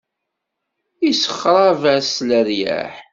[1.09, 2.93] Isexṛeb-as leryaḥ.